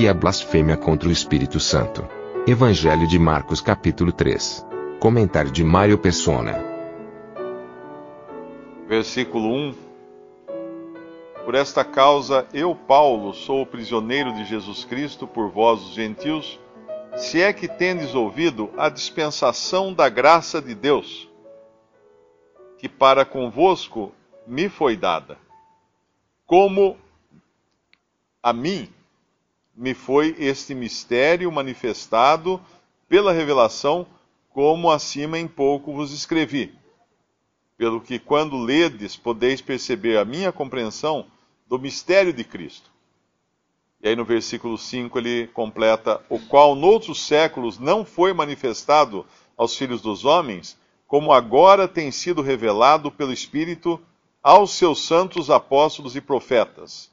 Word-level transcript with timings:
Que 0.00 0.06
é 0.06 0.14
blasfêmia 0.14 0.78
contra 0.78 1.10
o 1.10 1.12
Espírito 1.12 1.60
Santo? 1.60 2.08
Evangelho 2.46 3.06
de 3.06 3.18
Marcos 3.18 3.60
capítulo 3.60 4.10
3. 4.10 4.66
Comentário 4.98 5.50
de 5.50 5.62
Mário 5.62 5.98
Persona. 5.98 6.58
Versículo 8.88 9.52
1 9.52 9.74
Por 11.44 11.54
esta 11.54 11.84
causa, 11.84 12.48
eu, 12.54 12.74
Paulo, 12.74 13.34
sou 13.34 13.60
o 13.60 13.66
prisioneiro 13.66 14.32
de 14.32 14.46
Jesus 14.46 14.86
Cristo 14.86 15.26
por 15.26 15.50
vós, 15.50 15.82
os 15.82 15.92
gentios, 15.92 16.58
se 17.14 17.42
é 17.42 17.52
que 17.52 17.68
tendes 17.68 18.14
ouvido 18.14 18.70
a 18.78 18.88
dispensação 18.88 19.92
da 19.92 20.08
graça 20.08 20.62
de 20.62 20.74
Deus, 20.74 21.28
que 22.78 22.88
para 22.88 23.26
convosco 23.26 24.12
me 24.46 24.70
foi 24.70 24.96
dada, 24.96 25.36
como 26.46 26.96
a 28.42 28.50
mim 28.54 28.88
me 29.80 29.94
foi 29.94 30.36
este 30.38 30.74
mistério 30.74 31.50
manifestado 31.50 32.60
pela 33.08 33.32
revelação, 33.32 34.06
como 34.50 34.90
acima 34.90 35.38
em 35.38 35.48
pouco 35.48 35.94
vos 35.94 36.12
escrevi. 36.12 36.74
Pelo 37.78 37.98
que, 37.98 38.18
quando 38.18 38.58
ledes, 38.58 39.16
podeis 39.16 39.62
perceber 39.62 40.18
a 40.18 40.24
minha 40.24 40.52
compreensão 40.52 41.28
do 41.66 41.78
mistério 41.78 42.30
de 42.30 42.44
Cristo. 42.44 42.90
E 44.02 44.08
aí 44.10 44.14
no 44.14 44.22
versículo 44.22 44.76
5 44.76 45.18
ele 45.18 45.46
completa: 45.46 46.22
O 46.28 46.38
qual 46.38 46.74
noutros 46.74 47.22
séculos 47.22 47.78
não 47.78 48.04
foi 48.04 48.34
manifestado 48.34 49.24
aos 49.56 49.74
filhos 49.74 50.02
dos 50.02 50.26
homens, 50.26 50.78
como 51.06 51.32
agora 51.32 51.88
tem 51.88 52.10
sido 52.10 52.42
revelado 52.42 53.10
pelo 53.10 53.32
Espírito 53.32 53.98
aos 54.42 54.72
seus 54.72 55.06
santos 55.06 55.48
apóstolos 55.48 56.14
e 56.16 56.20
profetas 56.20 57.09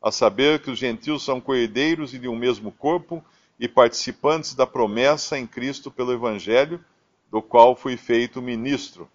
a 0.00 0.10
saber 0.10 0.60
que 0.60 0.70
os 0.70 0.78
gentios 0.78 1.24
são 1.24 1.40
coerdeiros 1.40 2.12
de 2.12 2.28
um 2.28 2.36
mesmo 2.36 2.70
corpo 2.70 3.24
e 3.58 3.66
participantes 3.66 4.54
da 4.54 4.66
promessa 4.66 5.38
em 5.38 5.46
Cristo 5.46 5.90
pelo 5.90 6.12
Evangelho, 6.12 6.82
do 7.30 7.42
qual 7.42 7.74
fui 7.74 7.96
feito 7.96 8.40
ministro, 8.40 9.08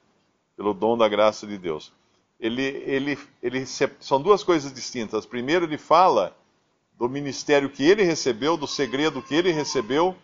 pelo 0.56 0.74
dom 0.74 0.98
da 0.98 1.08
graça 1.08 1.48
de 1.48 1.58
Deus. 1.58 1.92
Ele, 2.40 2.62
ele, 2.62 3.18
ele, 3.42 3.66
são 3.66 4.22
duas 4.22 4.44
coisas 4.44 4.74
distintas. 4.74 5.26
Primeiro, 5.26 5.66
ele 5.66 5.78
fala 5.78 6.36
do 6.98 7.08
ministério 7.08 7.70
que 7.70 7.84
ele 7.84 8.04
recebeu, 8.04 8.58
do 8.58 8.68
segredo 8.68 9.22
que 9.22 9.34
ele 9.34 9.52
recebeu, 9.52 10.16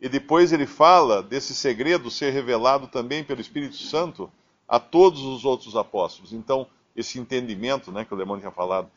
e 0.00 0.08
depois 0.08 0.52
ele 0.52 0.66
fala 0.66 1.22
desse 1.22 1.54
segredo 1.54 2.10
ser 2.10 2.32
revelado 2.32 2.88
também 2.88 3.22
pelo 3.22 3.40
Espírito 3.40 3.76
Santo 3.76 4.32
a 4.66 4.80
todos 4.80 5.20
os 5.20 5.44
outros 5.44 5.76
apóstolos. 5.76 6.32
Então, 6.32 6.66
esse 6.96 7.18
entendimento 7.18 7.92
né, 7.92 8.04
que 8.04 8.14
o 8.14 8.16
Lemão 8.16 8.38
tinha 8.38 8.50
falado, 8.50 8.90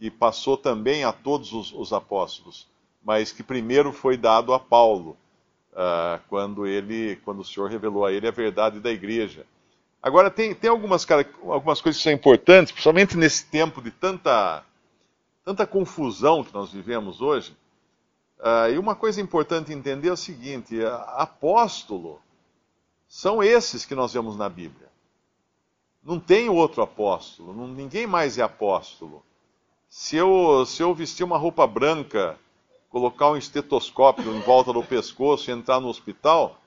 que 0.00 0.10
passou 0.10 0.56
também 0.56 1.04
a 1.04 1.12
todos 1.12 1.52
os, 1.52 1.74
os 1.74 1.92
apóstolos, 1.92 2.66
mas 3.04 3.30
que 3.32 3.42
primeiro 3.42 3.92
foi 3.92 4.16
dado 4.16 4.54
a 4.54 4.58
Paulo, 4.58 5.14
uh, 5.72 6.18
quando 6.26 6.66
ele, 6.66 7.16
quando 7.16 7.40
o 7.40 7.44
Senhor 7.44 7.68
revelou 7.68 8.06
a 8.06 8.10
ele 8.10 8.26
a 8.26 8.30
verdade 8.30 8.80
da 8.80 8.90
igreja. 8.90 9.44
Agora 10.02 10.30
tem, 10.30 10.54
tem 10.54 10.70
algumas, 10.70 11.06
algumas 11.42 11.82
coisas 11.82 11.98
que 11.98 12.04
são 12.04 12.12
importantes, 12.14 12.72
principalmente 12.72 13.14
nesse 13.14 13.44
tempo 13.44 13.82
de 13.82 13.90
tanta, 13.90 14.64
tanta 15.44 15.66
confusão 15.66 16.42
que 16.42 16.54
nós 16.54 16.72
vivemos 16.72 17.20
hoje. 17.20 17.54
Uh, 18.38 18.72
e 18.72 18.78
uma 18.78 18.94
coisa 18.94 19.20
importante 19.20 19.70
entender 19.70 20.08
é 20.08 20.12
o 20.12 20.16
seguinte: 20.16 20.78
apóstolo 21.14 22.22
são 23.06 23.42
esses 23.42 23.84
que 23.84 23.94
nós 23.94 24.14
vemos 24.14 24.34
na 24.34 24.48
Bíblia. 24.48 24.88
Não 26.02 26.18
tem 26.18 26.48
outro 26.48 26.80
apóstolo, 26.80 27.52
não, 27.52 27.68
ninguém 27.68 28.06
mais 28.06 28.38
é 28.38 28.42
apóstolo. 28.42 29.22
Se 29.92 30.16
eu, 30.16 30.64
se 30.66 30.80
eu 30.80 30.94
vestir 30.94 31.24
uma 31.24 31.36
roupa 31.36 31.66
branca, 31.66 32.38
colocar 32.88 33.28
um 33.28 33.36
estetoscópio 33.36 34.32
em 34.32 34.38
volta 34.38 34.72
do 34.72 34.84
pescoço 34.84 35.50
e 35.50 35.52
entrar 35.52 35.80
no 35.80 35.88
hospital, 35.88 36.60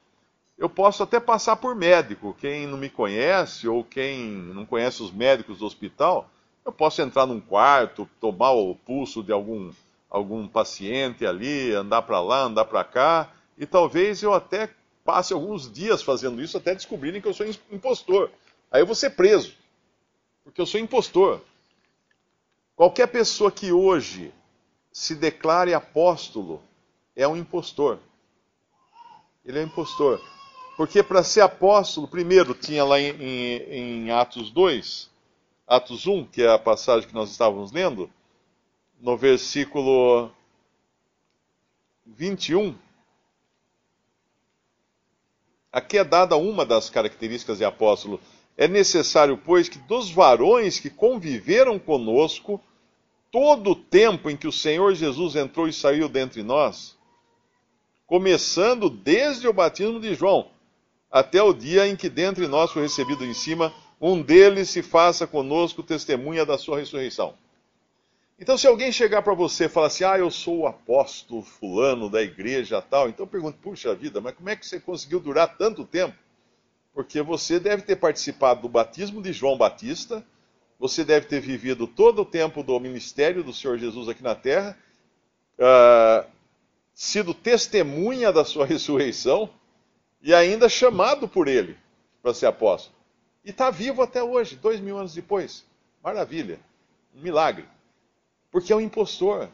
eu 0.57 0.69
posso 0.69 1.01
até 1.03 1.22
passar 1.22 1.56
por 1.56 1.73
médico. 1.73 2.35
Quem 2.38 2.67
não 2.67 2.78
me 2.78 2.89
conhece 2.89 3.66
ou 3.66 3.81
quem 3.81 4.28
não 4.28 4.66
conhece 4.66 5.01
os 5.01 5.09
médicos 5.09 5.59
do 5.59 5.66
hospital, 5.66 6.29
eu 6.66 6.72
posso 6.73 7.01
entrar 7.01 7.25
num 7.25 7.39
quarto, 7.39 8.09
tomar 8.19 8.51
o 8.51 8.75
pulso 8.75 9.23
de 9.23 9.31
algum, 9.31 9.72
algum 10.09 10.45
paciente 10.45 11.25
ali, 11.25 11.73
andar 11.73 12.01
para 12.01 12.19
lá, 12.19 12.41
andar 12.41 12.66
para 12.66 12.84
cá, 12.84 13.31
e 13.57 13.66
talvez 13.66 14.22
eu 14.22 14.34
até 14.34 14.69
passe 15.05 15.31
alguns 15.31 15.72
dias 15.72 16.03
fazendo 16.03 16.41
isso 16.41 16.57
até 16.57 16.75
descobrirem 16.75 17.22
que 17.22 17.28
eu 17.29 17.34
sou 17.34 17.45
impostor. 17.72 18.29
Aí 18.69 18.81
eu 18.81 18.85
vou 18.85 18.95
ser 18.95 19.11
preso, 19.11 19.53
porque 20.44 20.59
eu 20.59 20.66
sou 20.66 20.78
impostor. 20.78 21.40
Qualquer 22.75 23.07
pessoa 23.07 23.51
que 23.51 23.72
hoje 23.72 24.34
se 24.91 25.16
declare 25.16 25.73
apóstolo 25.73 26.61
é 27.16 27.28
um 27.28 27.35
impostor. 27.35 28.00
Ele 29.45 29.59
é 29.59 29.61
um 29.61 29.66
impostor. 29.66 30.22
Porque 30.75 31.03
para 31.03 31.23
ser 31.23 31.41
apóstolo, 31.41 32.07
primeiro 32.07 32.53
tinha 32.56 32.84
lá 32.84 33.00
em, 33.00 33.11
em, 33.22 34.06
em, 34.07 34.11
Atos 34.11 34.50
2, 34.50 35.09
Atos 35.67 36.07
1, 36.07 36.25
que 36.25 36.41
é 36.41 36.51
a 36.51 36.57
passagem 36.57 37.07
que 37.07 37.13
nós 37.13 37.29
estávamos 37.29 37.72
lendo, 37.72 38.09
no 39.00 39.16
versículo 39.16 40.31
21. 42.05 42.75
Aqui 45.72 45.97
é 45.97 46.03
dada 46.03 46.35
uma 46.35 46.66
das 46.66 46.90
características 46.90 47.59
de 47.59 47.66
apóstolo. 47.66 48.19
É 48.58 48.68
necessário, 48.68 49.38
pois, 49.38 49.68
que 49.68 49.80
dos 49.80 50.12
varões 50.12 50.80
que 50.80 50.90
conviveram 50.90 51.80
conosco 51.80 52.62
todo 53.31 53.72
o 53.72 53.75
tempo 53.75 54.30
em 54.30 54.38
que 54.38 54.47
o 54.47 54.52
Senhor 54.52 54.94
Jesus 54.94 55.36
entrou 55.36 55.68
e 55.68 55.74
saiu 55.74 56.08
dentre 56.08 56.44
nós, 56.44 56.96
começando 58.06 58.91
desde 58.91 59.47
o 59.47 59.53
batismo 59.53 60.00
de 60.00 60.14
João, 60.14 60.52
até 61.09 61.41
o 61.41 61.53
dia 61.53 61.88
em 61.88 61.96
que 61.96 62.09
dentre 62.09 62.47
nós 62.47 62.72
foi 62.72 62.84
recebido 62.84 63.25
em 63.25 63.34
cima, 63.34 63.74
um 64.00 64.22
deles 64.22 64.70
se 64.70 64.84
faça 64.84 65.25
conosco 65.25 65.81
testemunha 65.81 66.46
da 66.46 66.58
sua 66.58 66.78
ressurreição. 66.78 67.35
Então, 68.40 68.58
se 68.58 68.68
alguém 68.68 68.91
chegar 68.91 69.22
para 69.22 69.34
você 69.34 69.66
e 69.66 69.70
falar 69.70 69.88
assim, 69.88 70.03
ah, 70.03 70.18
eu 70.18 70.30
sou 70.30 70.59
o 70.59 70.68
apóstolo 70.68 71.41
fulano 71.41 72.09
da 72.09 72.22
igreja 72.22 72.81
tal, 72.81 73.08
então 73.08 73.25
eu 73.25 73.30
pergunto, 73.30 73.58
puxa 73.59 73.96
vida, 73.96 74.20
mas 74.20 74.35
como 74.35 74.50
é 74.50 74.56
que 74.56 74.66
você 74.66 74.80
conseguiu 74.80 75.20
durar 75.20 75.56
tanto 75.58 75.85
tempo? 75.85 76.16
Porque 76.94 77.22
você 77.22 77.59
deve 77.59 77.81
ter 77.81 77.96
participado 77.96 78.62
do 78.62 78.70
batismo 78.70 79.22
de 79.22 79.34
João 79.34 79.58
Batista, 79.58 80.24
você 80.80 81.04
deve 81.04 81.28
ter 81.28 81.40
vivido 81.40 81.88
todo 81.88 82.22
o 82.22 82.26
tempo 82.26 82.62
do 82.62 82.80
ministério 82.80 83.44
do 83.44 83.54
Senhor 83.54 83.78
Jesus 83.78 84.08
aqui 84.08 84.22
na 84.22 84.36
terra, 84.36 84.78
uh, 85.58 86.30
sido 86.94 87.34
testemunha 87.34 88.32
da 88.32 88.46
sua 88.46 88.66
ressurreição 88.68 89.50
e 90.22 90.34
ainda 90.34 90.70
chamado 90.70 91.28
por 91.28 91.48
ele 91.48 91.78
para 92.22 92.34
ser 92.34 92.46
apóstolo. 92.46 92.96
E 93.44 93.50
está 93.50 93.70
vivo 93.70 94.02
até 94.02 94.24
hoje, 94.24 94.56
dois 94.56 94.80
mil 94.80 94.98
anos 94.98 95.14
depois. 95.14 95.66
Maravilha, 96.03 96.59
um 97.16 97.22
milagre. 97.22 97.66
Porque 98.52 98.72
é 98.72 98.76
um 98.76 98.82
impostor. 98.82 99.50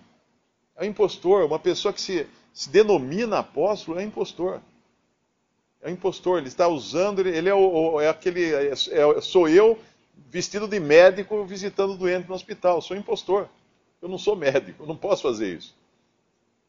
É 0.75 0.83
um 0.83 0.87
impostor, 0.87 1.45
uma 1.45 1.59
pessoa 1.59 1.93
que 1.93 2.01
se, 2.01 2.27
se 2.53 2.69
denomina 2.69 3.39
apóstolo 3.39 3.99
é 3.99 4.03
impostor. 4.03 4.61
É 5.81 5.89
um 5.89 5.93
impostor, 5.93 6.39
ele 6.39 6.47
está 6.47 6.67
usando, 6.67 7.25
ele, 7.25 7.47
é, 7.49 7.53
o, 7.53 8.01
é 8.01 8.09
aquele, 8.09 8.53
é, 8.53 8.71
é, 8.71 9.21
sou 9.21 9.47
eu 9.47 9.79
vestido 10.29 10.67
de 10.67 10.79
médico 10.79 11.45
visitando 11.45 11.93
o 11.93 11.97
doente 11.97 12.27
no 12.27 12.35
hospital, 12.35 12.81
sou 12.81 12.97
impostor. 12.97 13.47
Eu 14.01 14.09
não 14.09 14.17
sou 14.17 14.35
médico, 14.35 14.85
não 14.85 14.95
posso 14.95 15.23
fazer 15.23 15.57
isso. 15.57 15.75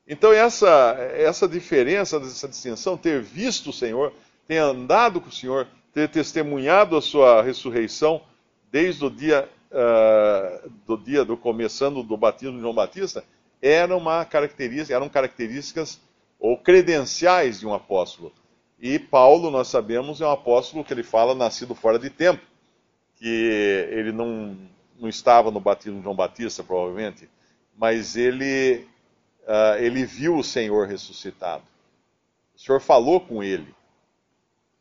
Então 0.07 0.33
essa, 0.33 0.97
essa 1.15 1.47
diferença, 1.47 2.17
essa 2.17 2.49
distinção, 2.49 2.97
ter 2.97 3.21
visto 3.21 3.71
o 3.71 3.73
Senhor, 3.73 4.13
ter 4.47 4.59
andado 4.59 5.21
com 5.21 5.29
o 5.29 5.33
Senhor, 5.33 5.69
ter 5.93 6.09
testemunhado 6.09 6.97
a 6.97 7.03
sua 7.03 7.43
ressurreição 7.43 8.23
desde 8.71 9.05
o 9.05 9.11
dia 9.11 9.49
uh, 9.71 10.71
do 10.87 10.97
dia 10.97 11.25
do 11.25 11.37
começando 11.37 12.03
do 12.03 12.17
batismo 12.17 12.57
de 12.57 12.61
João 12.61 12.75
Batista, 12.75 13.25
era 13.63 13.97
uma 13.97 14.25
característica, 14.25 14.95
eram 14.95 15.09
características 15.09 16.01
ou 16.39 16.57
credenciais 16.57 17.61
de 17.61 17.67
um 17.67 17.75
apóstolo. 17.75 18.33
E 18.81 18.99
Paulo, 18.99 19.51
nós 19.51 19.69
sabemos, 19.69 20.23
é 20.23 20.27
um 20.27 20.31
apóstolo 20.31 20.83
que 20.83 20.93
ele 20.93 21.03
fala 21.03 21.35
nascido 21.35 21.75
fora 21.75 21.99
de 21.99 22.09
tempo, 22.09 22.43
que 23.17 23.87
ele 23.91 24.11
não, 24.11 24.57
não 24.99 25.07
estava 25.07 25.51
no 25.51 25.61
batismo 25.61 25.99
de 25.99 26.05
João 26.05 26.17
Batista, 26.17 26.65
provavelmente, 26.65 27.29
mas 27.77 28.17
ele, 28.17 28.87
uh, 29.43 29.77
ele 29.79 30.07
viu 30.07 30.37
o 30.37 30.45
Senhor 30.45 30.89
ressuscitado. 30.89 31.65
O 32.55 32.59
Senhor 32.59 32.81
falou 32.81 33.21
com 33.21 33.43
ele. 33.43 33.75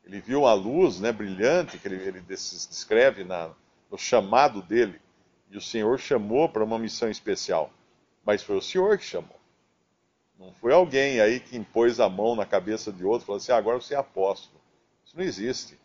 Ele 0.06 0.22
viu 0.22 0.46
a 0.46 0.54
luz 0.54 1.00
né, 1.00 1.12
brilhante 1.12 1.78
que 1.78 1.88
ele, 1.88 1.96
ele 1.96 2.22
descreve 2.22 3.24
na, 3.24 3.52
no 3.92 3.98
chamado 3.98 4.62
dele. 4.62 5.00
E 5.52 5.58
o 5.58 5.62
Senhor 5.62 6.00
chamou 6.00 6.48
para 6.50 6.64
uma 6.64 6.80
missão 6.80 7.10
especial. 7.10 7.72
Mas 8.26 8.44
foi 8.44 8.58
o 8.58 8.62
Senhor 8.62 8.98
que 8.98 9.06
chamou. 9.06 9.39
Não 10.40 10.54
foi 10.54 10.72
alguém 10.72 11.20
aí 11.20 11.42
que 11.42 11.58
impôs 11.58 12.00
a 12.00 12.08
mão 12.08 12.34
na 12.34 12.46
cabeça 12.46 12.94
de 12.94 13.04
outro 13.04 13.26
e 13.26 13.28
falou 13.28 13.38
assim: 13.38 13.52
ah, 13.52 13.58
agora 13.58 13.80
você 13.80 13.94
é 13.94 13.98
apóstolo. 13.98 14.60
Isso 15.06 15.18
não 15.18 15.24
existe. 15.24 15.78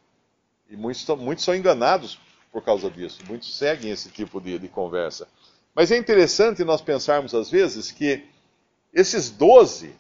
E 0.70 0.76
muitos, 0.76 1.04
muitos 1.18 1.44
são 1.44 1.54
enganados 1.54 2.20
por 2.52 2.62
causa 2.62 2.88
disso. 2.88 3.20
Muitos 3.26 3.56
seguem 3.56 3.90
esse 3.90 4.10
tipo 4.10 4.40
de, 4.40 4.58
de 4.60 4.68
conversa. 4.68 5.26
Mas 5.74 5.90
é 5.90 5.96
interessante 5.96 6.62
nós 6.62 6.80
pensarmos 6.80 7.34
às 7.34 7.50
vezes 7.50 7.90
que 7.90 8.24
esses 8.92 9.28
doze 9.28 9.92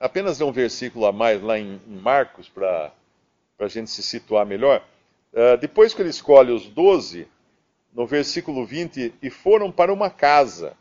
apenas 0.00 0.40
um 0.40 0.50
versículo 0.52 1.06
a 1.06 1.12
mais 1.12 1.40
lá 1.40 1.58
em, 1.58 1.80
em 1.86 1.96
Marcos 1.96 2.48
para 2.48 2.92
a 3.58 3.68
gente 3.68 3.88
se 3.88 4.02
situar 4.02 4.44
melhor. 4.44 4.84
Uh, 5.32 5.56
depois 5.58 5.94
que 5.94 6.02
ele 6.02 6.10
escolhe 6.10 6.52
os 6.52 6.66
doze, 6.66 7.28
no 7.92 8.04
versículo 8.04 8.66
20, 8.66 9.14
e 9.22 9.30
foram 9.30 9.70
para 9.70 9.92
uma 9.92 10.10
casa. 10.10 10.76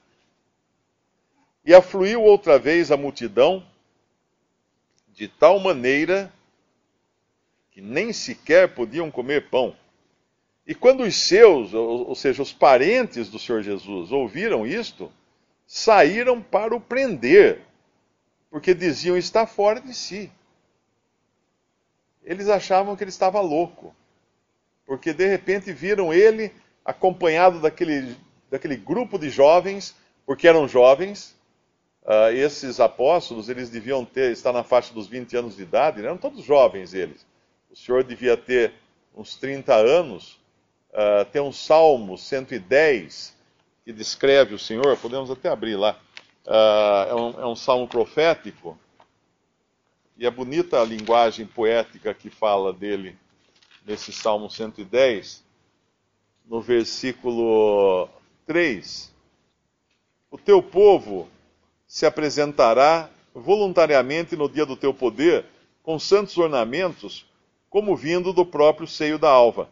E 1.65 1.73
afluiu 1.73 2.21
outra 2.21 2.59
vez 2.59 2.91
a 2.91 2.97
multidão, 2.97 3.65
de 5.13 5.27
tal 5.27 5.59
maneira 5.59 6.31
que 7.71 7.81
nem 7.81 8.13
sequer 8.13 8.73
podiam 8.73 9.09
comer 9.09 9.49
pão. 9.49 9.75
E 10.67 10.73
quando 10.75 11.03
os 11.03 11.15
seus, 11.15 11.73
ou, 11.73 12.15
seja, 12.15 12.41
os 12.41 12.53
parentes 12.53 13.29
do 13.29 13.39
Senhor 13.39 13.61
Jesus, 13.61 14.11
ouviram 14.11 14.65
isto, 14.65 15.11
saíram 15.65 16.41
para 16.41 16.75
o 16.75 16.79
prender 16.79 17.61
porque 18.55 18.73
diziam 18.73 19.17
está 19.17 19.45
fora 19.45 19.81
de 19.81 19.93
si. 19.93 20.31
Eles 22.23 22.47
achavam 22.47 22.95
que 22.95 23.03
ele 23.03 23.09
estava 23.09 23.41
louco, 23.41 23.93
porque 24.85 25.11
de 25.11 25.27
repente 25.27 25.73
viram 25.73 26.13
ele 26.13 26.53
acompanhado 26.85 27.59
daquele, 27.59 28.15
daquele 28.49 28.77
grupo 28.77 29.19
de 29.19 29.29
jovens, 29.29 29.93
porque 30.25 30.47
eram 30.47 30.69
jovens. 30.69 31.34
Uh, 32.05 32.29
esses 32.33 32.79
apóstolos, 32.79 33.49
eles 33.49 33.69
deviam 33.69 34.05
ter, 34.05 34.31
estar 34.31 34.53
na 34.53 34.63
faixa 34.63 34.93
dos 34.93 35.07
20 35.07 35.35
anos 35.37 35.55
de 35.55 35.63
idade, 35.63 36.01
né? 36.01 36.07
eram 36.07 36.17
todos 36.17 36.45
jovens 36.45 36.93
eles. 36.93 37.25
O 37.71 37.75
senhor 37.75 38.03
devia 38.03 38.37
ter 38.37 38.73
uns 39.15 39.35
30 39.35 39.73
anos. 39.73 40.39
Uh, 40.91 41.25
tem 41.31 41.41
um 41.41 41.51
Salmo 41.51 42.15
110 42.15 43.35
que 43.83 43.91
descreve 43.91 44.53
o 44.53 44.59
Senhor, 44.59 44.97
podemos 44.97 45.31
até 45.31 45.49
abrir 45.49 45.75
lá. 45.75 45.99
Uh, 46.45 47.09
é, 47.09 47.15
um, 47.15 47.41
é 47.41 47.47
um 47.47 47.55
salmo 47.55 47.87
profético, 47.87 48.77
e 50.17 50.25
é 50.25 50.31
bonita 50.31 50.79
a 50.79 50.85
linguagem 50.85 51.45
poética 51.45 52.13
que 52.13 52.29
fala 52.29 52.71
dele 52.71 53.17
nesse 53.85 54.13
Salmo 54.13 54.49
110, 54.49 55.43
no 56.45 56.61
versículo 56.61 58.07
3. 58.45 59.13
O 60.31 60.37
teu 60.37 60.61
povo 60.61 61.27
se 61.87 62.05
apresentará 62.05 63.09
voluntariamente 63.33 64.35
no 64.35 64.49
dia 64.49 64.65
do 64.65 64.75
teu 64.75 64.93
poder, 64.93 65.45
com 65.83 65.99
santos 65.99 66.37
ornamentos, 66.37 67.25
como 67.69 67.95
vindo 67.95 68.33
do 68.33 68.45
próprio 68.45 68.87
seio 68.87 69.19
da 69.19 69.29
alva. 69.29 69.69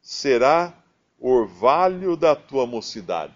Será 0.00 0.74
orvalho 1.20 2.16
da 2.16 2.34
tua 2.34 2.66
mocidade 2.66 3.34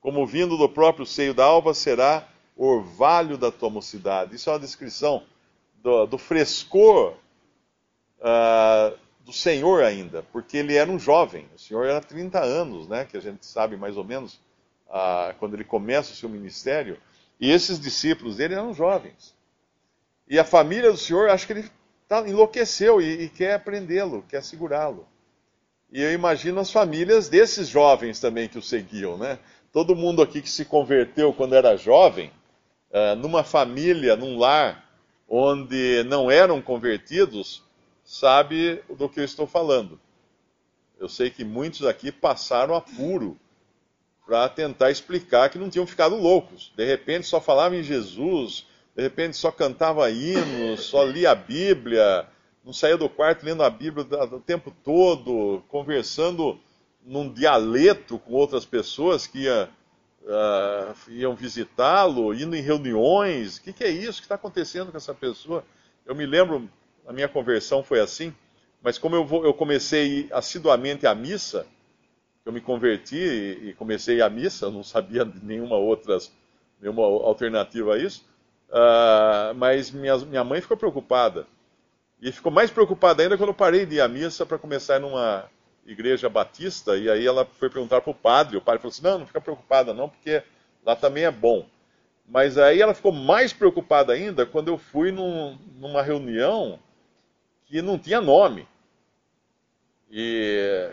como 0.00 0.26
vindo 0.26 0.56
do 0.56 0.68
próprio 0.68 1.04
seio 1.04 1.34
da 1.34 1.44
alva, 1.44 1.74
será 1.74 2.26
orvalho 2.56 3.36
da 3.36 3.50
tua 3.50 3.70
mocidade. 3.70 4.34
Isso 4.34 4.48
é 4.48 4.52
uma 4.54 4.58
descrição 4.58 5.22
do, 5.82 6.06
do 6.06 6.18
frescor 6.18 7.14
uh, 8.18 8.96
do 9.20 9.32
Senhor 9.32 9.84
ainda, 9.84 10.22
porque 10.32 10.56
ele 10.56 10.74
era 10.74 10.90
um 10.90 10.98
jovem. 10.98 11.46
O 11.54 11.58
Senhor 11.58 11.84
era 11.84 12.00
30 12.00 12.40
anos, 12.40 12.88
né, 12.88 13.04
que 13.04 13.16
a 13.16 13.20
gente 13.20 13.44
sabe 13.44 13.76
mais 13.76 13.96
ou 13.96 14.04
menos 14.04 14.40
quando 15.38 15.54
ele 15.54 15.64
começa 15.64 16.12
o 16.12 16.16
seu 16.16 16.28
ministério. 16.28 16.98
E 17.38 17.50
esses 17.50 17.78
discípulos 17.78 18.36
dele 18.36 18.54
eram 18.54 18.74
jovens. 18.74 19.34
E 20.28 20.38
a 20.38 20.44
família 20.44 20.90
do 20.90 20.98
Senhor, 20.98 21.30
acho 21.30 21.46
que 21.46 21.52
ele 21.52 21.70
tá, 22.08 22.28
enlouqueceu 22.28 23.00
e, 23.00 23.24
e 23.24 23.28
quer 23.28 23.62
prendê-lo, 23.62 24.24
quer 24.28 24.42
segurá-lo. 24.42 25.06
E 25.92 26.02
eu 26.02 26.12
imagino 26.12 26.60
as 26.60 26.70
famílias 26.70 27.28
desses 27.28 27.68
jovens 27.68 28.20
também 28.20 28.48
que 28.48 28.58
o 28.58 28.62
seguiam, 28.62 29.16
né? 29.16 29.38
todo 29.72 29.96
mundo 29.96 30.22
aqui 30.22 30.42
que 30.42 30.50
se 30.50 30.64
converteu 30.64 31.32
quando 31.32 31.54
era 31.54 31.76
jovem, 31.76 32.30
uh, 32.90 33.14
numa 33.16 33.44
família, 33.44 34.16
num 34.16 34.38
lar 34.38 34.88
onde 35.28 36.02
não 36.04 36.30
eram 36.30 36.60
convertidos, 36.60 37.62
sabe 38.04 38.82
do 38.88 39.08
que 39.08 39.20
eu 39.20 39.24
estou 39.24 39.46
falando. 39.46 40.00
Eu 40.98 41.08
sei 41.08 41.30
que 41.30 41.44
muitos 41.44 41.86
aqui 41.86 42.10
passaram 42.10 42.74
apuro 42.74 43.38
para 44.30 44.48
tentar 44.48 44.92
explicar 44.92 45.50
que 45.50 45.58
não 45.58 45.68
tinham 45.68 45.84
ficado 45.84 46.14
loucos. 46.14 46.72
De 46.76 46.84
repente 46.84 47.26
só 47.26 47.40
falavam 47.40 47.76
em 47.76 47.82
Jesus, 47.82 48.64
de 48.94 49.02
repente 49.02 49.36
só 49.36 49.50
cantava 49.50 50.08
hinos, 50.08 50.82
só 50.82 51.02
lia 51.02 51.32
a 51.32 51.34
Bíblia, 51.34 52.24
não 52.64 52.72
saía 52.72 52.96
do 52.96 53.08
quarto 53.08 53.44
lendo 53.44 53.64
a 53.64 53.68
Bíblia 53.68 54.06
o 54.30 54.38
tempo 54.38 54.72
todo, 54.84 55.64
conversando 55.66 56.60
num 57.04 57.28
dialeto 57.28 58.20
com 58.20 58.34
outras 58.34 58.64
pessoas 58.64 59.26
que 59.26 59.40
ia, 59.40 59.68
uh, 60.22 61.10
iam 61.10 61.34
visitá-lo, 61.34 62.32
indo 62.32 62.54
em 62.54 62.62
reuniões. 62.62 63.56
O 63.56 63.62
que, 63.62 63.72
que 63.72 63.82
é 63.82 63.90
isso 63.90 64.20
que 64.20 64.26
está 64.26 64.36
acontecendo 64.36 64.92
com 64.92 64.96
essa 64.96 65.12
pessoa? 65.12 65.64
Eu 66.06 66.14
me 66.14 66.24
lembro, 66.24 66.70
a 67.04 67.12
minha 67.12 67.28
conversão 67.28 67.82
foi 67.82 67.98
assim, 67.98 68.32
mas 68.80 68.96
como 68.96 69.16
eu, 69.16 69.24
vou, 69.24 69.44
eu 69.44 69.52
comecei 69.52 70.28
assiduamente 70.30 71.04
a 71.04 71.16
missa, 71.16 71.66
eu 72.50 72.52
me 72.52 72.60
converti 72.60 73.16
e, 73.16 73.74
comecei 73.74 74.20
a 74.20 74.28
missa, 74.28 74.70
não 74.70 74.82
sabia 74.82 75.24
nenhuma 75.42 75.76
outra 75.76 76.18
nenhuma 76.80 77.02
alternativa 77.04 77.94
a 77.94 77.98
isso, 77.98 78.24
uh, 78.70 79.54
mas 79.54 79.90
minha, 79.90 80.16
minha 80.18 80.42
mãe 80.42 80.60
ficou 80.60 80.76
preocupada. 80.76 81.46
E 82.20 82.32
ficou 82.32 82.50
mais 82.50 82.70
preocupada 82.70 83.22
ainda 83.22 83.36
quando 83.36 83.50
eu 83.50 83.54
parei 83.54 83.86
de 83.86 83.96
ir 83.96 84.00
à 84.00 84.08
missa 84.08 84.44
para 84.44 84.58
começar 84.58 84.98
numa 84.98 85.48
igreja 85.86 86.28
batista, 86.28 86.96
e 86.96 87.08
aí 87.08 87.26
ela 87.26 87.44
foi 87.44 87.68
perguntar 87.68 88.00
para 88.00 88.10
o 88.10 88.14
padre, 88.14 88.56
o 88.56 88.60
padre 88.60 88.80
falou 88.80 88.92
assim, 88.92 89.02
não, 89.02 89.18
não 89.18 89.26
fica 89.26 89.40
preocupada 89.40 89.92
não, 89.94 90.08
porque 90.08 90.42
lá 90.84 90.96
também 90.96 91.24
é 91.24 91.30
bom. 91.30 91.66
Mas 92.26 92.56
aí 92.56 92.80
ela 92.80 92.94
ficou 92.94 93.12
mais 93.12 93.52
preocupada 93.52 94.12
ainda 94.12 94.46
quando 94.46 94.68
eu 94.68 94.78
fui 94.78 95.10
num, 95.10 95.58
numa 95.78 96.02
reunião 96.02 96.78
que 97.66 97.82
não 97.82 97.98
tinha 97.98 98.20
nome. 98.20 98.66
E 100.10 100.90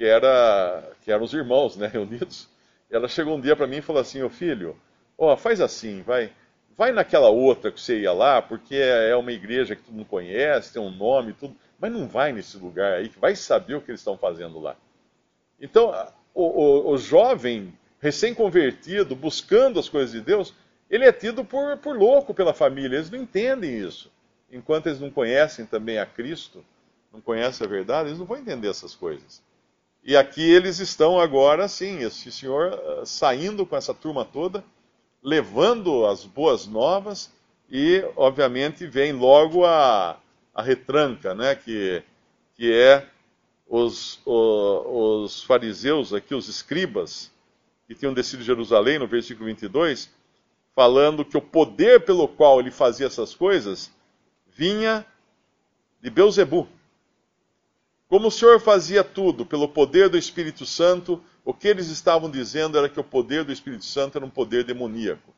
que 0.00 0.06
era 0.06 0.82
que 1.02 1.12
eram 1.12 1.24
os 1.24 1.34
irmãos, 1.34 1.76
né, 1.76 1.86
reunidos. 1.92 2.48
Ela 2.90 3.06
chegou 3.06 3.36
um 3.36 3.40
dia 3.40 3.54
para 3.54 3.66
mim 3.66 3.76
e 3.76 3.82
falou 3.82 4.00
assim: 4.00 4.22
"Ô 4.22 4.30
filho, 4.30 4.74
ó, 5.18 5.36
faz 5.36 5.60
assim, 5.60 6.00
vai, 6.00 6.32
vai 6.74 6.90
naquela 6.90 7.28
outra 7.28 7.70
que 7.70 7.78
você 7.78 8.00
ia 8.00 8.12
lá, 8.14 8.40
porque 8.40 8.76
é 8.76 9.14
uma 9.14 9.30
igreja 9.30 9.76
que 9.76 9.82
tu 9.82 9.92
não 9.92 10.04
conhece, 10.04 10.72
tem 10.72 10.80
um 10.80 10.90
nome, 10.90 11.34
tudo 11.34 11.54
mas 11.78 11.92
não 11.92 12.08
vai 12.08 12.32
nesse 12.32 12.56
lugar 12.56 12.94
aí, 12.94 13.10
que 13.10 13.18
vai 13.18 13.36
saber 13.36 13.74
o 13.74 13.80
que 13.80 13.90
eles 13.90 14.00
estão 14.00 14.16
fazendo 14.16 14.58
lá. 14.58 14.74
Então, 15.60 15.90
o, 16.34 16.44
o, 16.44 16.90
o 16.92 16.98
jovem 16.98 17.72
recém-convertido, 18.00 19.14
buscando 19.16 19.80
as 19.80 19.88
coisas 19.88 20.12
de 20.12 20.20
Deus, 20.20 20.54
ele 20.90 21.06
é 21.06 21.12
tido 21.12 21.42
por, 21.42 21.78
por 21.78 21.96
louco 21.96 22.34
pela 22.34 22.52
família. 22.52 22.96
Eles 22.96 23.10
não 23.10 23.18
entendem 23.18 23.78
isso. 23.78 24.12
Enquanto 24.52 24.88
eles 24.88 25.00
não 25.00 25.10
conhecem 25.10 25.64
também 25.64 25.98
a 25.98 26.04
Cristo, 26.04 26.62
não 27.10 27.20
conhecem 27.20 27.66
a 27.66 27.70
verdade, 27.70 28.10
eles 28.10 28.18
não 28.18 28.26
vão 28.26 28.36
entender 28.36 28.68
essas 28.68 28.94
coisas. 28.94 29.42
E 30.02 30.16
aqui 30.16 30.42
eles 30.42 30.78
estão 30.78 31.20
agora, 31.20 31.68
sim, 31.68 31.98
esse 31.98 32.32
senhor 32.32 32.72
uh, 32.72 33.06
saindo 33.06 33.66
com 33.66 33.76
essa 33.76 33.92
turma 33.92 34.24
toda, 34.24 34.64
levando 35.22 36.06
as 36.06 36.24
boas 36.24 36.66
novas, 36.66 37.30
e, 37.70 38.04
obviamente, 38.16 38.86
vem 38.86 39.12
logo 39.12 39.64
a, 39.64 40.18
a 40.54 40.62
retranca, 40.62 41.34
né, 41.34 41.54
que, 41.54 42.02
que 42.56 42.72
é 42.72 43.06
os, 43.68 44.20
os, 44.26 44.86
os 44.86 45.42
fariseus, 45.44 46.12
aqui 46.12 46.34
os 46.34 46.48
escribas, 46.48 47.30
que 47.86 47.94
tinham 47.94 48.12
descido 48.12 48.40
de 48.40 48.46
Jerusalém, 48.46 48.98
no 48.98 49.06
versículo 49.06 49.46
22, 49.46 50.10
falando 50.74 51.24
que 51.24 51.36
o 51.36 51.42
poder 51.42 52.04
pelo 52.04 52.26
qual 52.26 52.58
ele 52.58 52.70
fazia 52.70 53.06
essas 53.06 53.34
coisas 53.34 53.92
vinha 54.48 55.06
de 56.00 56.10
Beuzebu. 56.10 56.68
Como 58.10 58.26
o 58.26 58.30
Senhor 58.30 58.58
fazia 58.58 59.04
tudo 59.04 59.46
pelo 59.46 59.68
poder 59.68 60.08
do 60.08 60.18
Espírito 60.18 60.66
Santo, 60.66 61.22
o 61.44 61.54
que 61.54 61.68
eles 61.68 61.86
estavam 61.86 62.28
dizendo 62.28 62.76
era 62.76 62.88
que 62.88 62.98
o 62.98 63.04
poder 63.04 63.44
do 63.44 63.52
Espírito 63.52 63.84
Santo 63.84 64.18
era 64.18 64.26
um 64.26 64.30
poder 64.30 64.64
demoníaco. 64.64 65.32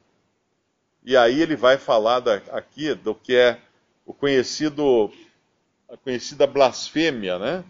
E 1.05 1.15
aí 1.15 1.43
ele 1.43 1.55
vai 1.55 1.77
falar 1.77 2.21
da, 2.21 2.37
aqui 2.51 2.95
do 2.95 3.15
que 3.15 3.37
é 3.37 3.61
o 4.07 4.15
conhecido, 4.15 5.13
a 5.87 5.99
conhecida 5.99 6.47
blasfêmia, 6.47 7.39
né? 7.39 7.63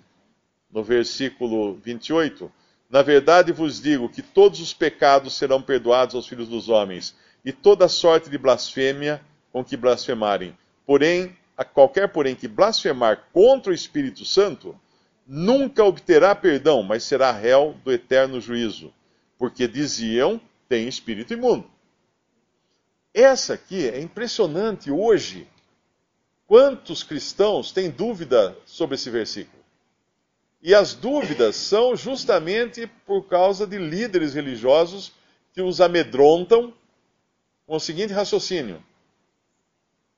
No 0.71 0.85
versículo 0.85 1.75
28, 1.83 2.51
Na 2.89 3.03
verdade 3.03 3.51
vos 3.51 3.83
digo 3.83 4.09
que 4.09 4.23
todos 4.23 4.61
os 4.61 4.73
pecados 4.73 5.35
serão 5.37 5.61
perdoados 5.61 6.15
aos 6.15 6.29
filhos 6.29 6.47
dos 6.47 6.69
homens, 6.69 7.13
e 7.45 7.51
toda 7.51 7.89
sorte 7.89 8.31
de 8.31 8.39
blasfêmia 8.39 9.21
com 9.53 9.65
que 9.65 9.77
blasfemarem. 9.77 10.57
Porém, 10.87 11.37
a 11.57 11.65
qualquer 11.65 12.07
porém 12.07 12.37
que 12.37 12.47
blasfemar 12.47 13.25
contra 13.33 13.73
o 13.73 13.75
Espírito 13.75 14.25
Santo, 14.25 14.79
nunca 15.27 15.85
obterá 15.85 16.35
perdão, 16.35 16.83
mas 16.83 17.05
será 17.05 17.31
réu 17.31 17.75
do 17.85 17.93
eterno 17.93 18.41
juízo, 18.41 18.93
porque 19.39 19.67
diziam, 19.69 20.41
tem 20.69 20.89
espírito 20.89 21.33
imundo. 21.33 21.71
Essa 23.15 23.55
aqui 23.55 23.89
é 23.89 24.01
impressionante 24.01 24.91
hoje. 24.91 25.47
Quantos 26.47 27.03
cristãos 27.03 27.73
têm 27.73 27.91
dúvida 27.91 28.57
sobre 28.65 28.95
esse 28.95 29.11
versículo? 29.11 29.63
E 30.63 30.75
as 30.75 30.95
dúvidas 30.95 31.57
são 31.57 31.97
justamente 31.97 32.87
por 33.05 33.27
causa 33.27 33.67
de 33.67 33.79
líderes 33.79 34.35
religiosos 34.35 35.13
que 35.53 35.61
os 35.61 35.81
amedrontam 35.81 36.73
com 37.67 37.77
o 37.77 37.81
seguinte 37.81 38.13
raciocínio: 38.13 38.83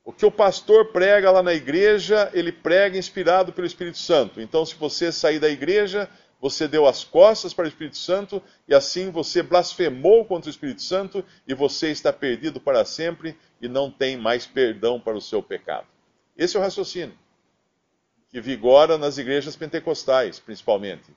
o 0.05 0.13
que 0.13 0.27
o 0.27 0.31
pastor 0.31 0.93
prega 0.93 1.31
lá 1.31 1.43
na 1.43 1.55
igreja, 1.55 2.31
ele 2.35 2.53
prega 2.53 2.99
inspirado 2.99 3.53
pelo 3.53 3.67
Espírito 3.67 3.99
Santo. 3.99 4.41
Então, 4.41 4.65
se 4.67 4.75
você 4.75 5.11
sair 5.11 5.39
da 5.39 5.49
igreja, 5.49 6.09
você 6.39 6.69
deu 6.69 6.87
as 6.87 7.03
costas 7.03 7.55
para 7.55 7.65
o 7.65 7.69
Espírito 7.69 7.97
Santo 7.97 8.43
e 8.69 8.75
assim 8.75 9.11
você 9.11 9.43
blasfemou 9.43 10.27
contra 10.27 10.49
o 10.49 10.51
Espírito 10.51 10.83
Santo 10.83 11.25
e 11.49 11.55
você 11.55 11.91
está 11.91 12.13
perdido 12.13 12.61
para 12.61 12.85
sempre 12.85 13.35
e 13.63 13.67
não 13.67 13.91
tem 13.91 14.17
mais 14.17 14.47
perdão 14.47 15.01
para 15.01 15.17
o 15.17 15.23
seu 15.23 15.43
pecado. 15.43 15.87
Esse 16.37 16.57
é 16.57 16.61
o 16.61 16.63
raciocínio 16.63 17.17
que 18.35 18.41
vigora 18.41 18.99
nas 18.99 19.17
igrejas 19.17 19.55
pentecostais, 19.55 20.41
principalmente, 20.41 21.09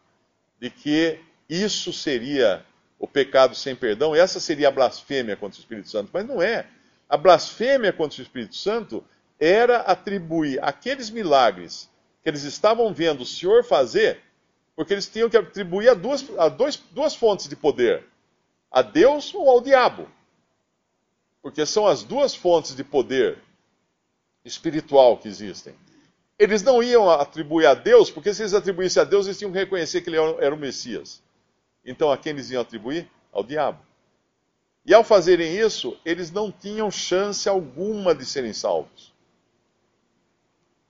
de 0.62 0.70
que 0.70 1.20
isso 1.50 1.92
seria 1.92 2.64
o 3.00 3.08
pecado 3.08 3.56
sem 3.56 3.76
perdão, 3.76 4.16
essa 4.16 4.40
seria 4.40 4.68
a 4.68 4.72
blasfêmia 4.72 5.36
contra 5.36 5.58
o 5.58 5.60
Espírito 5.60 5.90
Santo, 5.90 6.12
mas 6.14 6.28
não 6.28 6.40
é. 6.40 6.68
A 7.10 7.16
blasfêmia 7.16 7.94
contra 7.94 8.20
o 8.20 8.24
Espírito 8.24 8.56
Santo 8.56 9.04
era 9.40 9.78
atribuir 9.82 10.64
aqueles 10.64 11.10
milagres 11.10 11.90
que 12.22 12.30
eles 12.30 12.44
estavam 12.44 12.94
vendo 12.94 13.22
o 13.22 13.26
Senhor 13.26 13.64
fazer, 13.64 14.20
porque 14.76 14.94
eles 14.94 15.08
tinham 15.08 15.30
que 15.30 15.38
atribuir 15.38 15.90
a 15.90 15.94
duas, 15.94 16.26
a 16.38 16.50
dois, 16.50 16.76
duas 16.92 17.16
fontes 17.16 17.48
de 17.48 17.56
poder: 17.56 18.04
a 18.70 18.82
Deus 18.82 19.34
ou 19.34 19.50
ao 19.50 19.62
diabo. 19.62 20.10
Porque 21.42 21.66
são 21.66 21.88
as 21.88 22.04
duas 22.04 22.36
fontes 22.36 22.76
de 22.76 22.84
poder 22.84 23.38
espiritual 24.44 25.18
que 25.18 25.28
existem. 25.28 25.74
Eles 26.38 26.62
não 26.62 26.84
iam 26.84 27.10
atribuir 27.10 27.66
a 27.66 27.74
Deus, 27.74 28.12
porque 28.12 28.34
se 28.34 28.42
eles 28.42 28.54
atribuíssem 28.54 29.02
a 29.02 29.06
Deus, 29.06 29.26
eles 29.26 29.38
tinham 29.38 29.52
que 29.52 29.58
reconhecer 29.58 30.02
que 30.02 30.10
ele 30.10 30.18
era 30.18 30.54
o 30.54 30.58
Messias. 30.58 31.22
Então 31.86 32.12
a 32.12 32.18
quem 32.18 32.32
eles 32.32 32.52
iam 32.52 32.62
atribuir? 32.62 33.10
Ao 33.32 33.44
diabo. 33.44 33.87
E 34.88 34.94
ao 34.94 35.04
fazerem 35.04 35.60
isso, 35.60 35.98
eles 36.06 36.32
não 36.32 36.50
tinham 36.50 36.90
chance 36.90 37.50
alguma 37.50 38.16
de 38.16 38.26
serem 38.26 38.54
salvos. 38.54 39.14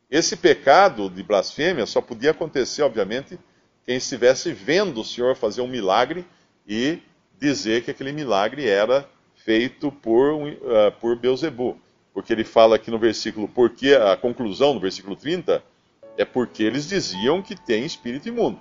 Esse 0.07 0.37
pecado 0.37 1.09
de 1.09 1.23
blasfêmia 1.23 1.83
só 1.87 1.99
podia 1.99 2.29
acontecer, 2.29 2.83
obviamente, 2.83 3.39
quem 3.83 3.97
estivesse 3.97 4.53
vendo 4.53 5.01
o 5.01 5.03
Senhor 5.03 5.35
fazer 5.35 5.61
um 5.61 5.67
milagre 5.67 6.23
e 6.67 6.99
dizer 7.39 7.83
que 7.83 7.89
aquele 7.89 8.11
milagre 8.11 8.67
era 8.67 9.09
feito 9.35 9.91
por, 9.91 10.43
uh, 10.43 10.91
por 11.01 11.15
Beuzebu. 11.15 11.75
Porque 12.13 12.31
ele 12.31 12.43
fala 12.43 12.75
aqui 12.75 12.91
no 12.91 12.99
versículo, 12.99 13.47
porque 13.47 13.93
a 13.95 14.15
conclusão 14.15 14.75
no 14.75 14.79
versículo 14.79 15.15
30 15.15 15.63
é 16.15 16.23
porque 16.23 16.61
eles 16.61 16.87
diziam 16.87 17.41
que 17.41 17.55
tem 17.55 17.83
espírito 17.83 18.29
imundo. 18.29 18.59